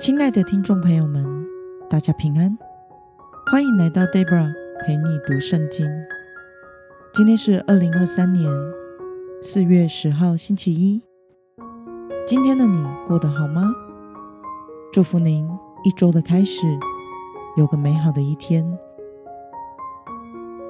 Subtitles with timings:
[0.00, 1.22] 亲爱的听众朋友们，
[1.86, 2.56] 大家平安，
[3.52, 4.50] 欢迎来到 Debra
[4.82, 5.86] 陪你读圣经。
[7.12, 8.50] 今天是二零二三年
[9.42, 11.02] 四月十号，星期一。
[12.26, 13.70] 今天的你过得好吗？
[14.90, 15.46] 祝福您
[15.84, 16.66] 一周的开始
[17.58, 18.66] 有个美好的一天。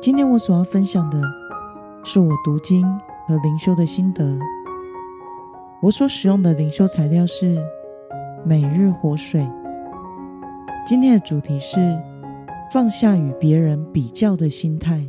[0.00, 1.20] 今天我所要分享的
[2.02, 2.82] 是我读经
[3.26, 4.38] 和灵修的心得。
[5.82, 7.56] 我所使用的灵修材料是
[8.44, 9.42] 《每日活水》。
[10.86, 12.00] 今天的主题是
[12.72, 15.06] 放下与别人比较的心态。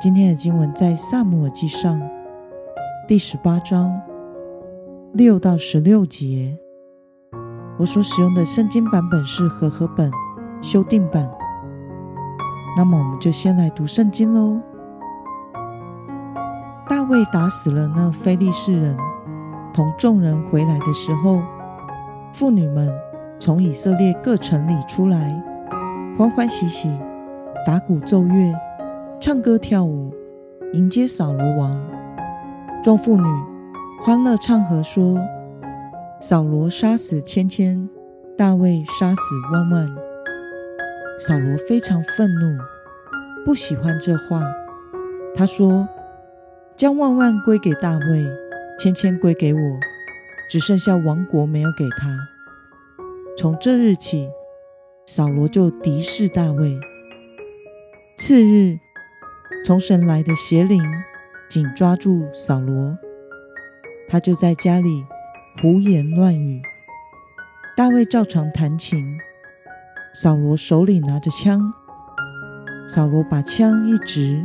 [0.00, 2.00] 今天的经文在《撒母耳记上》
[3.06, 4.00] 第十八章
[5.12, 6.58] 六到十六节。
[7.78, 10.10] 我所使用的圣经版本是和合本
[10.60, 11.30] 修订版。
[12.76, 14.60] 那么，我们就先来读圣经喽。
[16.88, 18.96] 大卫打死了那非利士人，
[19.72, 21.42] 同众人回来的时候，
[22.32, 22.90] 妇女们
[23.38, 25.42] 从以色列各城里出来，
[26.16, 26.90] 欢欢喜喜，
[27.66, 28.54] 打鼓奏乐，
[29.20, 30.10] 唱歌跳舞，
[30.72, 31.78] 迎接扫罗王。
[32.82, 33.24] 众妇女
[34.00, 35.18] 欢乐唱和说
[36.18, 37.88] ：“扫罗杀死千千，
[38.36, 39.20] 大卫杀死
[39.52, 39.86] 万万。”
[41.20, 42.56] 扫罗非常愤怒，
[43.44, 44.42] 不喜欢这话，
[45.34, 45.86] 他说。
[46.74, 48.26] 将万万归给大卫，
[48.78, 49.60] 千千归给我，
[50.52, 52.28] 只剩下王国没有给他。
[53.38, 54.28] 从这日起，
[55.06, 56.78] 扫罗就敌视大卫。
[58.18, 58.78] 次日，
[59.64, 60.84] 从神来的邪灵
[61.48, 62.98] 紧抓住扫罗，
[64.06, 65.06] 他就在家里
[65.62, 66.60] 胡言乱语。
[67.74, 69.18] 大卫照常弹琴，
[70.12, 71.72] 扫罗手里拿着枪。
[72.86, 74.44] 扫罗把枪一指，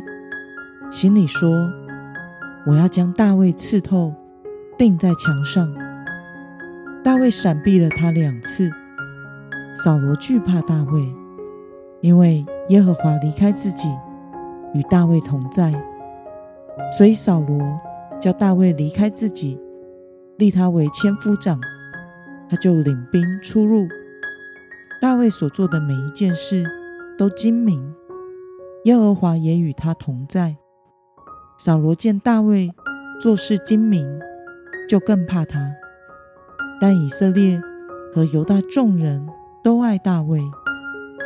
[0.89, 1.69] 心里说。
[2.65, 4.13] 我要将大卫刺透，
[4.77, 5.76] 钉在墙上。
[7.07, 8.69] 大卫闪避了他两次。
[9.73, 11.15] 扫罗惧怕大卫，
[12.01, 13.87] 因为耶和华离开自己，
[14.73, 15.71] 与大卫同在，
[16.97, 17.79] 所以扫罗
[18.19, 19.57] 叫大卫离开自己，
[20.37, 21.61] 立他为千夫长，
[22.49, 23.87] 他就领兵出入。
[25.01, 26.65] 大卫所做的每一件事
[27.17, 27.95] 都精明，
[28.83, 30.57] 耶和华也与他同在。
[31.57, 32.69] 扫罗见大卫
[33.21, 34.19] 做事精明，
[34.89, 35.71] 就更怕他。
[36.79, 37.61] 但以色列
[38.13, 39.27] 和犹大众人
[39.63, 40.39] 都爱大卫，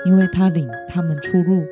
[0.05, 1.63] 因为他领他们出入。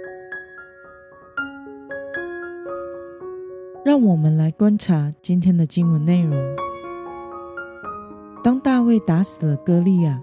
[3.85, 6.37] 让我们来观察今天的经文内容。
[8.43, 10.21] 当大卫打死了歌利亚，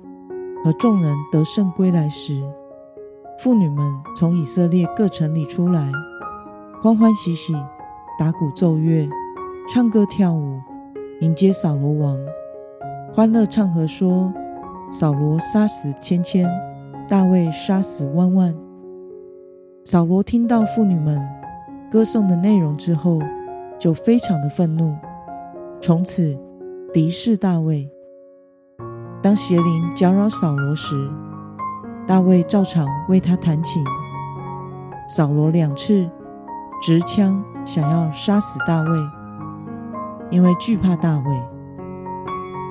[0.64, 2.42] 和众人得胜归来时，
[3.38, 5.90] 妇女们从以色列各城里出来，
[6.82, 7.54] 欢欢喜喜。
[8.18, 9.06] 打鼓奏乐，
[9.68, 10.58] 唱歌跳舞，
[11.20, 12.18] 迎接扫罗王，
[13.16, 14.30] 欢乐唱和说
[14.92, 16.46] ：“扫罗杀死千千，
[17.08, 18.54] 大卫杀死万万。”
[19.86, 21.18] 扫罗听到妇女们
[21.90, 23.18] 歌颂的内容之后，
[23.78, 24.94] 就非常的愤怒，
[25.80, 26.38] 从此
[26.92, 27.90] 敌视大卫。
[29.22, 30.94] 当邪灵搅扰扫罗时，
[32.06, 33.82] 大卫照常为他弹琴。
[35.08, 36.06] 扫罗两次
[36.82, 37.42] 执枪。
[37.64, 38.90] 想要杀死大卫，
[40.30, 41.55] 因为惧怕大卫。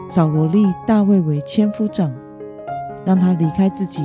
[0.08, 2.14] 扫罗立大卫为千夫长，
[3.06, 4.02] 让他离开自己，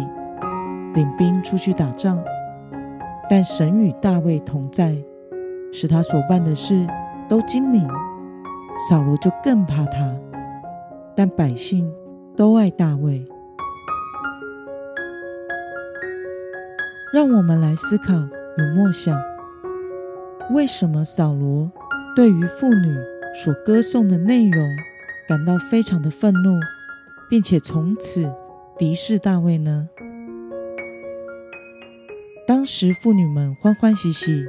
[0.95, 2.19] 领兵出去打仗。
[3.29, 4.97] 但神与大卫同在，
[5.73, 6.87] 使他所办的事
[7.29, 7.89] 都精明。
[8.89, 10.17] 扫罗就更怕他，
[11.15, 11.93] 但百姓
[12.35, 13.25] 都爱大卫。
[17.13, 19.17] 让我们来思考与默想。
[20.53, 21.71] 为什么扫罗
[22.17, 22.97] 对于妇女
[23.35, 24.65] 所歌颂的内容
[25.31, 26.59] 感到非常的愤怒，
[27.29, 28.35] 并且从此
[28.77, 29.89] 敌视大卫呢？
[32.49, 34.45] 当时妇女们欢欢喜喜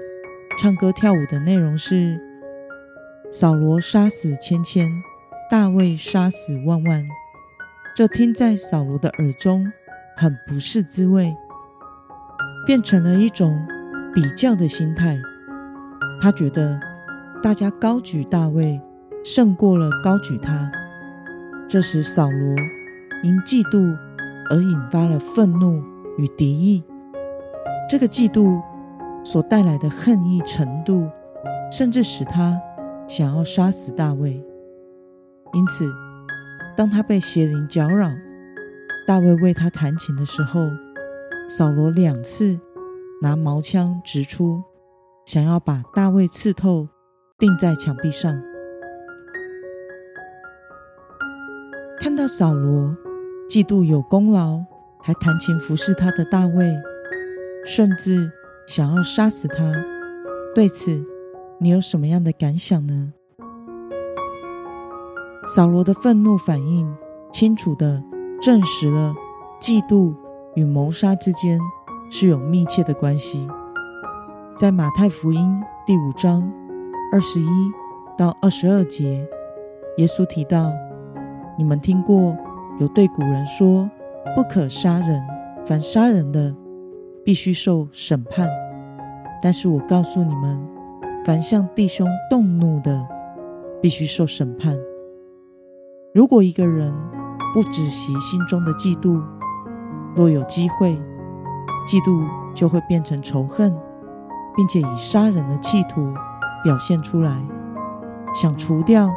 [0.59, 2.19] 唱歌跳舞的内容是：
[3.31, 4.89] 扫罗杀死千千，
[5.51, 7.05] 大卫杀死万万。
[7.95, 9.71] 这听在扫罗的耳中
[10.17, 11.31] 很不是滋味，
[12.65, 13.63] 变成了一种
[14.15, 15.15] 比较的心态。
[16.19, 16.79] 他觉得
[17.43, 18.81] 大家高举大卫
[19.23, 20.71] 胜过了高举他，
[21.69, 22.55] 这时扫罗
[23.23, 23.95] 因嫉妒
[24.49, 25.83] 而引发了愤怒
[26.17, 26.83] 与敌意。
[27.89, 28.61] 这个嫉妒
[29.23, 31.07] 所带来的恨意程度，
[31.71, 32.59] 甚至使他
[33.07, 34.43] 想要杀死大卫。
[35.53, 35.91] 因此，
[36.75, 38.09] 当他被邪灵搅扰，
[39.05, 40.61] 大卫为他弹琴的时候，
[41.47, 42.59] 扫罗两次
[43.21, 44.63] 拿矛枪直出。
[45.25, 46.87] 想要把大卫刺透，
[47.37, 48.41] 钉在墙壁上。
[52.01, 52.97] 看到扫罗
[53.47, 54.59] 嫉妒有功劳
[54.99, 56.65] 还弹琴服侍他的大卫，
[57.63, 58.31] 甚至
[58.65, 59.71] 想要杀死他。
[60.55, 61.05] 对此，
[61.59, 63.13] 你有什么样的感想呢？
[65.45, 66.91] 扫罗的愤怒反应，
[67.31, 68.01] 清楚地
[68.41, 69.13] 证实了
[69.61, 70.15] 嫉妒
[70.55, 71.59] 与谋杀之间
[72.09, 73.47] 是有密切的关系。
[74.57, 76.51] 在马太福音第五章
[77.13, 77.71] 二十一
[78.17, 79.23] 到二十二节，
[79.97, 80.71] 耶稣提到
[81.57, 82.35] ：“你们听过
[82.79, 83.89] 有对古人说，
[84.35, 85.21] 不可杀人，
[85.65, 86.55] 凡杀人的，
[87.23, 88.49] 必须受审判。
[89.41, 90.67] 但是我告诉你们，
[91.25, 93.07] 凡向弟兄动怒的，
[93.81, 94.77] 必须受审判。
[96.13, 96.93] 如果一个人
[97.53, 99.21] 不止息心中的嫉妒，
[100.15, 100.99] 若有机会，
[101.87, 103.73] 嫉妒就会变成仇恨。”
[104.53, 106.13] 并且以杀人的企图
[106.61, 107.41] 表现出来，
[108.35, 109.09] 想除掉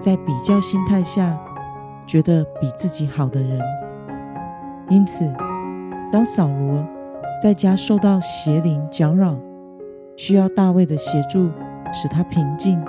[0.00, 1.38] 在比较心态下
[2.10, 3.60] 觉得比自己好的人。
[4.88, 5.24] 因此，
[6.10, 6.84] 当扫罗
[7.40, 9.38] 在家受到邪灵搅扰，
[10.16, 11.52] 需要大卫的协助
[11.92, 12.82] 使他平静，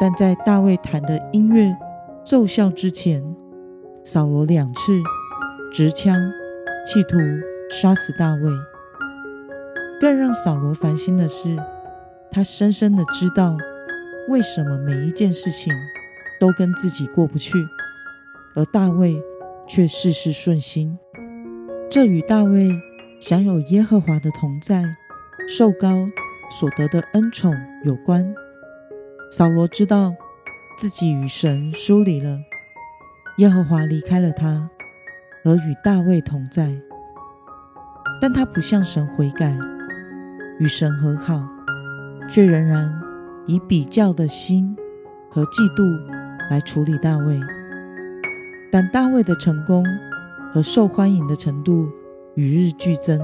[0.00, 1.76] 但在大卫弹的音乐
[2.24, 3.20] 奏效之前，
[4.04, 4.92] 扫罗两次
[5.72, 6.16] 执枪
[6.86, 7.18] 企图
[7.68, 8.48] 杀死大卫。
[10.00, 11.56] 更让扫罗烦心的是，
[12.30, 13.56] 他深深的知道
[14.28, 15.74] 为什么每一件事情
[16.38, 17.58] 都跟自己过不去，
[18.54, 19.22] 而大卫
[19.66, 20.98] 却事事顺心。
[21.90, 22.70] 这与大卫
[23.20, 24.84] 享有耶和华的同在、
[25.48, 26.06] 受高
[26.50, 27.52] 所得的恩宠
[27.84, 28.34] 有关。
[29.30, 30.12] 扫罗知道
[30.78, 32.38] 自己与神疏离了，
[33.38, 34.68] 耶和华离开了他，
[35.44, 36.76] 而与大卫同在，
[38.20, 39.56] 但他不向神悔改。
[40.58, 41.42] 与神和好，
[42.28, 42.88] 却仍然
[43.46, 44.76] 以比较的心
[45.30, 45.82] 和嫉妒
[46.50, 47.40] 来处理大卫。
[48.72, 49.84] 但大卫的成功
[50.52, 51.88] 和受欢迎的程度
[52.34, 53.20] 与日俱增。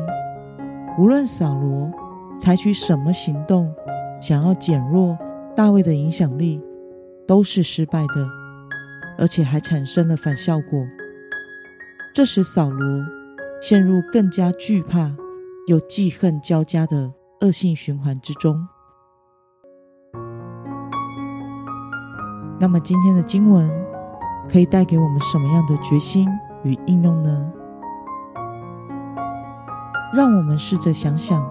[0.98, 1.90] 无论扫罗
[2.38, 3.72] 采取什么行动，
[4.20, 5.16] 想要减弱
[5.54, 6.60] 大卫的影响力，
[7.26, 8.28] 都是失败的，
[9.18, 10.86] 而且还产生了反效果。
[12.14, 13.04] 这使扫罗
[13.60, 15.14] 陷入更加惧怕
[15.68, 17.12] 又记恨交加的
[17.42, 18.66] 恶性循环之中。
[22.58, 23.70] 那么，今天的经文
[24.48, 26.28] 可以带给我们什么样的决心
[26.62, 27.52] 与应用呢？
[30.14, 31.46] 让我们试着想想，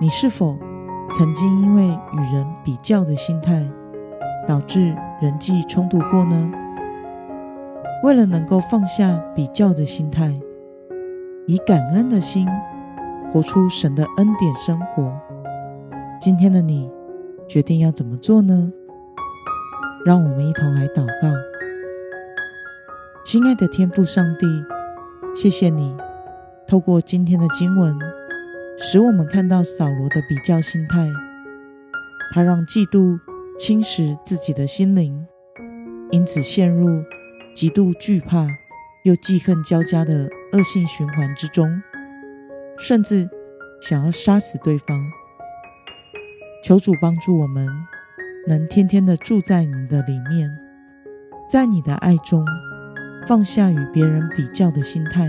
[0.00, 0.56] 你是否
[1.12, 3.64] 曾经因为与人比较的心态，
[4.46, 6.50] 导致人际冲突过呢？
[8.02, 10.34] 为了能够放下比较的心态，
[11.46, 12.46] 以感恩的心，
[13.32, 15.10] 活出神的恩典生活。
[16.20, 16.90] 今天的你
[17.48, 18.70] 决定要怎么做呢？
[20.04, 21.53] 让我们一同来祷告。
[23.24, 24.46] 亲爱的天父上帝，
[25.34, 25.96] 谢谢你
[26.68, 27.96] 透过今天的经文，
[28.76, 31.10] 使我们看到扫罗的比较心态，
[32.34, 33.18] 他让嫉妒
[33.58, 35.26] 侵蚀自己的心灵，
[36.10, 37.02] 因此陷入
[37.56, 38.46] 极度惧怕
[39.04, 41.82] 又记恨交加的恶性循环之中。
[42.76, 43.26] 甚至
[43.80, 45.02] 想要杀死对方。
[46.62, 47.66] 求主帮助我们，
[48.46, 50.50] 能天天的住在你的里面，
[51.48, 52.44] 在你的爱中
[53.26, 55.28] 放下与别人比较的心态，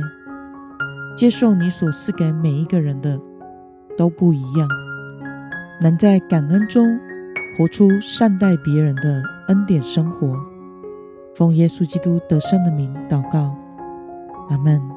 [1.16, 3.20] 接受你所赐给每一个人的
[3.98, 4.68] 都不一样，
[5.82, 7.00] 能在感恩中
[7.58, 10.38] 活出善待别人的恩典生活。
[11.36, 13.58] 奉耶稣基督得胜的名祷告，
[14.50, 14.95] 阿门。